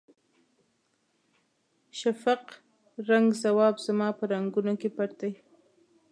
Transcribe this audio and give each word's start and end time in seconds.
شفق 1.99 2.43
رنګه 3.09 3.35
ځواب 3.43 3.75
زما 3.85 4.07
په 4.17 4.23
رګونو 4.31 4.73
کې 4.81 4.89
پټ 4.95 5.11
دی. 5.21 5.31